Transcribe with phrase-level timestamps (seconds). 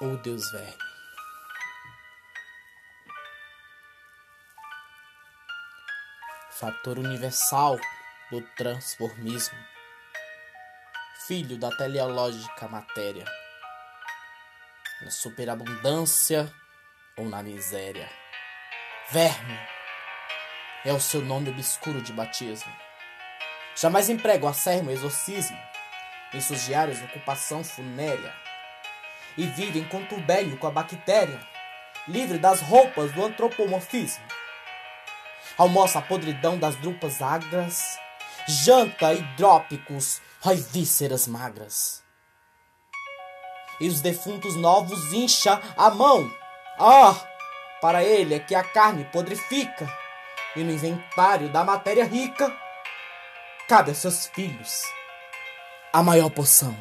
[0.00, 0.88] ou Deus verme.
[6.50, 7.78] Fator universal
[8.30, 9.58] do transformismo,
[11.26, 13.24] filho da teleológica matéria,
[15.02, 16.52] na superabundância
[17.16, 18.10] ou na miséria.
[19.10, 19.58] Verme
[20.84, 22.72] é o seu nome obscuro de batismo.
[23.76, 25.58] Jamais emprega o acermo exorcismo
[26.34, 28.47] em seus diários ocupação funérea
[29.38, 31.40] e vive em contubélio com a bactéria,
[32.08, 34.24] livre das roupas do antropomorfismo.
[35.56, 37.98] Almoça a podridão das drupas agras,
[38.48, 42.02] janta hidrópicos, ai vísceras magras.
[43.80, 46.28] E os defuntos novos incha a mão.
[46.78, 47.14] Ah,
[47.80, 49.88] para ele é que a carne podrifica,
[50.56, 52.52] e no inventário da matéria rica,
[53.68, 54.82] cabe a seus filhos
[55.92, 56.76] a maior porção.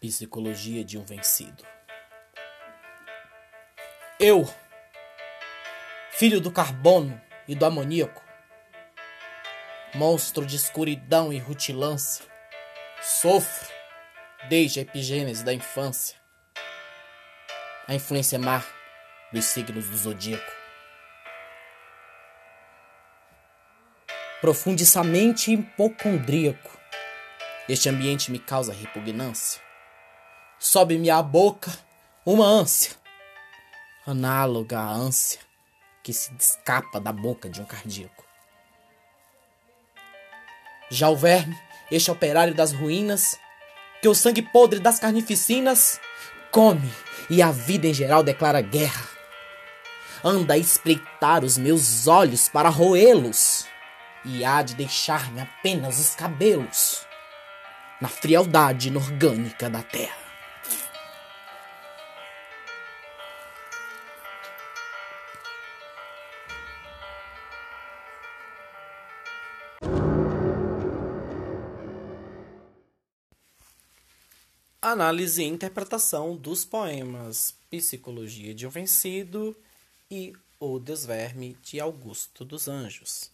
[0.00, 1.62] Psicologia de um vencido.
[4.18, 4.48] Eu,
[6.12, 8.24] filho do carbono e do amoníaco,
[9.94, 12.24] monstro de escuridão e rutilância,
[13.02, 13.68] sofro
[14.48, 16.16] desde a epigênese da infância,
[17.86, 18.64] a influência má
[19.30, 20.52] dos signos do zodíaco.
[24.40, 26.80] Profundissamente hipocondríaco,
[27.68, 29.69] este ambiente me causa repugnância.
[30.72, 31.76] Sobe-me à boca
[32.24, 32.92] uma ânsia,
[34.06, 35.40] análoga à ânsia
[36.00, 38.24] que se escapa da boca de um cardíaco.
[40.88, 41.58] Já o verme,
[41.90, 43.36] este operário das ruínas,
[44.00, 45.98] que o sangue podre das carnificinas
[46.52, 46.88] come
[47.28, 49.08] e a vida em geral declara guerra.
[50.22, 53.66] Anda a espreitar os meus olhos para roê-los
[54.24, 57.04] e há de deixar-me apenas os cabelos
[58.00, 60.19] na frialdade inorgânica da terra.
[74.90, 79.56] Análise e interpretação dos poemas Psicologia de um Vencido
[80.10, 83.30] e O Desverme de Augusto dos Anjos.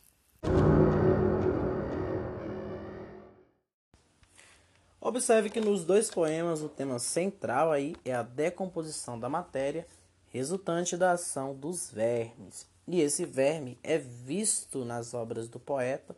[5.01, 9.87] Observe que nos dois poemas o tema central aí é a decomposição da matéria
[10.29, 12.67] resultante da ação dos vermes.
[12.87, 16.15] E esse verme é visto nas obras do poeta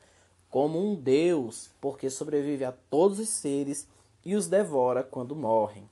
[0.50, 3.86] como um deus, porque sobrevive a todos os seres
[4.28, 5.88] e os devora quando morrem,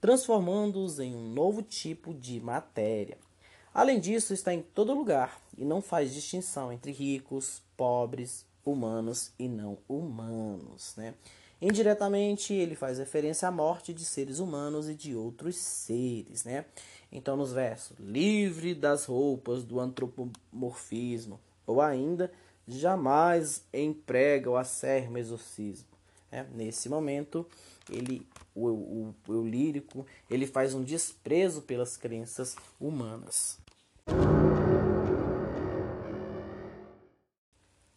[0.00, 3.18] transformando-os em um novo tipo de matéria.
[3.74, 9.46] Além disso, está em todo lugar e não faz distinção entre ricos, pobres, humanos e
[9.46, 10.94] não humanos.
[10.96, 11.12] Né?
[11.60, 16.42] Indiretamente, ele faz referência à morte de seres humanos e de outros seres.
[16.42, 16.64] Né?
[17.12, 22.32] Então, nos versos, livre das roupas do antropomorfismo, ou ainda,
[22.66, 25.94] jamais emprega o acermo exorcismo.
[26.34, 26.46] Né?
[26.52, 27.46] Nesse momento,
[27.90, 33.58] ele, o, o, o lírico, ele faz um desprezo pelas crenças humanas.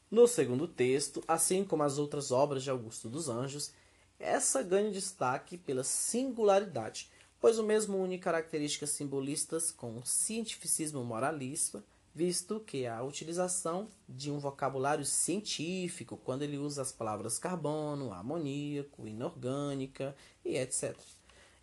[0.09, 3.71] No segundo texto, assim como as outras obras de Augusto dos Anjos,
[4.17, 7.09] essa ganha destaque pela singularidade,
[7.39, 11.83] pois o mesmo une características simbolistas com cientificismo moralista,
[12.17, 19.07] visto que a utilização de um vocabulário científico, quando ele usa as palavras carbono, amoníaco,
[19.07, 20.97] inorgânica e etc.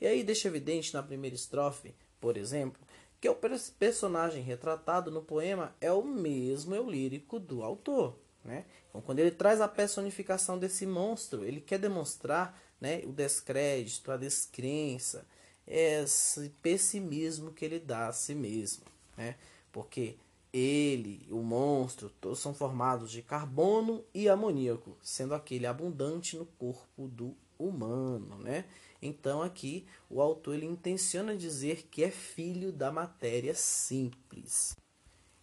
[0.01, 2.81] E aí deixa evidente na primeira estrofe, por exemplo,
[3.21, 3.37] que o
[3.77, 8.17] personagem retratado no poema é o mesmo eu lírico do autor.
[8.45, 8.65] Né?
[8.89, 14.17] Então, quando ele traz a personificação desse monstro, ele quer demonstrar né, o descrédito, a
[14.17, 15.27] descrença,
[15.67, 18.85] esse pessimismo que ele dá a si mesmo.
[19.17, 19.35] Né?
[19.73, 20.17] Porque
[20.57, 27.09] ele, o monstro, todos são formados de carbono e amoníaco, sendo aquele abundante no corpo
[27.09, 28.65] do humano, né?
[29.03, 34.77] Então aqui o autor ele intenciona dizer que é filho da matéria simples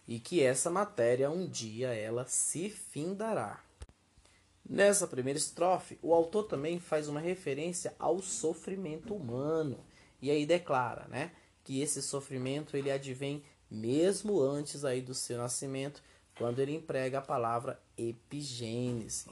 [0.08, 3.62] e que essa matéria um dia ela se findará.
[4.66, 9.84] Nessa primeira estrofe, o autor também faz uma referência ao sofrimento humano
[10.22, 11.32] e aí declara, né,
[11.62, 13.42] que esse sofrimento ele advém
[13.72, 16.02] mesmo antes aí do seu nascimento,
[16.36, 19.30] quando ele emprega a palavra epigênese.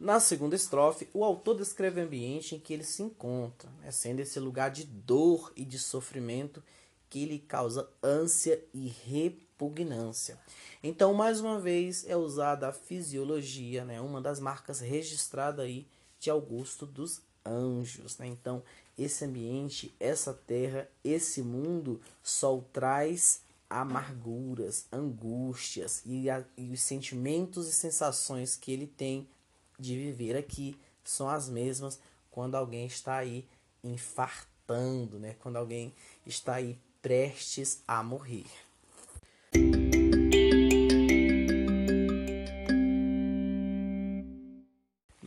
[0.00, 4.20] Na segunda estrofe, o autor descreve o ambiente em que ele se encontra, né, sendo
[4.20, 6.62] esse lugar de dor e de sofrimento
[7.08, 10.38] que lhe causa ânsia e repugnância.
[10.82, 14.00] Então, mais uma vez, é usada a fisiologia, né?
[14.00, 15.86] uma das marcas registradas aí
[16.18, 18.16] de Augusto dos Anjos.
[18.16, 18.28] Né?
[18.28, 18.62] Então,
[19.02, 27.68] esse ambiente, essa terra, esse mundo só traz amarguras, angústias e, a, e os sentimentos
[27.68, 29.26] e sensações que ele tem
[29.78, 31.98] de viver aqui são as mesmas
[32.30, 33.46] quando alguém está aí
[33.82, 35.36] infartando, né?
[35.40, 35.92] Quando alguém
[36.26, 38.46] está aí prestes a morrer.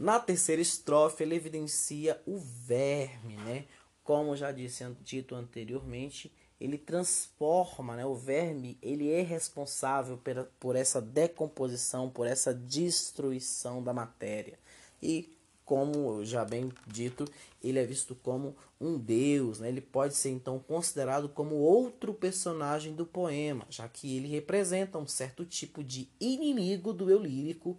[0.06, 3.66] Na terceira estrofe, ele evidencia o verme, né?
[4.04, 6.31] Como já disse dito anteriormente,
[6.62, 8.06] ele transforma, né?
[8.06, 10.22] O verme, ele é responsável
[10.60, 14.60] por, essa decomposição, por essa destruição da matéria.
[15.02, 15.36] E
[15.66, 17.25] como já bem dito,
[17.63, 19.69] ele é visto como um deus, né?
[19.69, 25.08] ele pode ser então considerado como outro personagem do poema, já que ele representa um
[25.08, 27.75] certo tipo de inimigo do eu lírico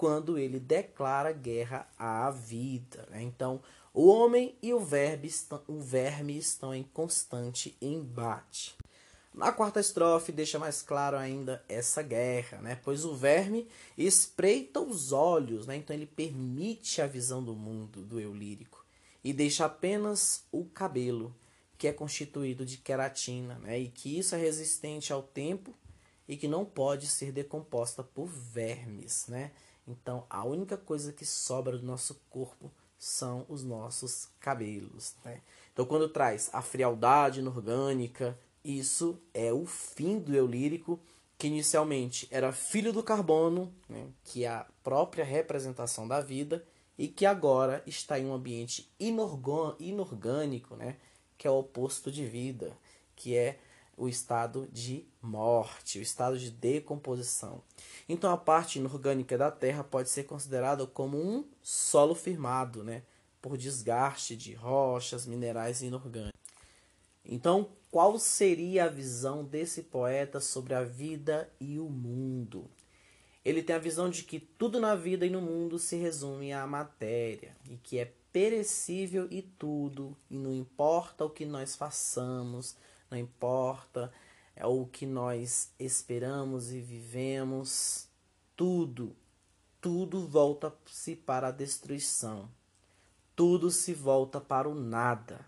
[0.00, 3.06] quando ele declara guerra à vida.
[3.10, 3.22] Né?
[3.22, 3.60] Então,
[3.92, 8.74] o homem e o verme, estão, o verme estão em constante embate.
[9.34, 12.80] Na quarta estrofe deixa mais claro ainda essa guerra, né?
[12.82, 15.76] Pois o verme espreita os olhos, né?
[15.76, 18.82] Então ele permite a visão do mundo do eu lírico
[19.22, 21.36] e deixa apenas o cabelo,
[21.76, 23.78] que é constituído de queratina, né?
[23.78, 25.74] E que isso é resistente ao tempo
[26.26, 29.50] e que não pode ser decomposta por vermes, né?
[29.90, 35.40] Então a única coisa que sobra do nosso corpo são os nossos cabelos, né?
[35.72, 41.00] Então quando traz a frialdade inorgânica, isso é o fim do eu lírico,
[41.38, 46.62] que inicialmente era filho do carbono, né, que é a própria representação da vida,
[46.98, 50.96] e que agora está em um ambiente inorgânico, né,
[51.38, 52.76] que é o oposto de vida,
[53.16, 53.58] que é
[54.00, 57.62] o estado de morte, o estado de decomposição.
[58.08, 63.02] Então a parte inorgânica da Terra pode ser considerada como um solo firmado, né,
[63.42, 66.40] por desgaste de rochas, minerais inorgânicos.
[67.22, 72.70] Então, qual seria a visão desse poeta sobre a vida e o mundo?
[73.44, 76.66] Ele tem a visão de que tudo na vida e no mundo se resume à
[76.66, 82.76] matéria e que é perecível e tudo, e não importa o que nós façamos,
[83.10, 84.12] não importa
[84.54, 88.06] é o que nós esperamos e vivemos,
[88.54, 89.16] tudo,
[89.80, 92.48] tudo volta-se para a destruição.
[93.34, 95.40] Tudo se volta para o nada,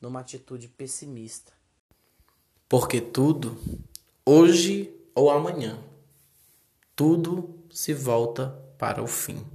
[0.00, 1.52] numa atitude pessimista.
[2.68, 3.56] Porque tudo,
[4.26, 5.80] hoje ou amanhã,
[6.96, 9.46] tudo se volta para o fim.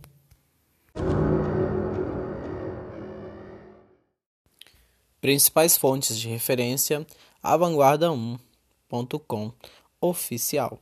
[5.19, 7.03] Principais fontes de referência:
[7.43, 9.51] avanguarda1.com
[9.99, 10.79] oficial